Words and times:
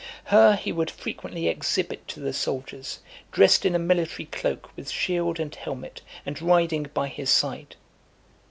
Her 0.23 0.55
he 0.55 0.71
would 0.71 0.89
frequently 0.89 1.47
exhibit 1.47 2.07
to 2.07 2.19
the 2.19 2.33
soldiers, 2.33 3.01
dressed 3.31 3.67
in 3.67 3.75
a 3.75 3.77
military 3.77 4.25
cloak, 4.25 4.75
with 4.75 4.89
shield 4.89 5.39
and 5.39 5.53
helmet, 5.53 6.01
and 6.25 6.41
riding 6.41 6.89
by 6.95 7.07
his 7.07 7.29
side. 7.29 7.75